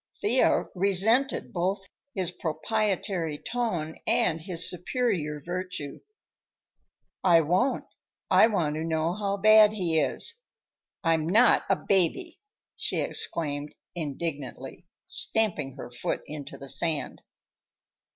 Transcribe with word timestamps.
Thea 0.19 0.63
resented 0.73 1.53
both 1.53 1.87
his 2.15 2.31
proprietary 2.31 3.37
tone 3.37 3.99
and 4.07 4.41
his 4.41 4.67
superior 4.67 5.39
virtue. 5.39 5.99
"I 7.23 7.41
won't. 7.41 7.85
I 8.31 8.47
want 8.47 8.77
to 8.77 8.83
know 8.83 9.13
how 9.13 9.37
bad 9.37 9.73
he 9.73 9.99
is. 9.99 10.41
I'm 11.03 11.29
not 11.29 11.65
a 11.69 11.75
baby!" 11.75 12.39
she 12.75 12.97
exclaimed 12.99 13.75
indignantly, 13.93 14.87
stamping 15.05 15.75
her 15.75 15.91
foot 15.91 16.23
into 16.25 16.57
the 16.57 16.67
sand. 16.69 17.21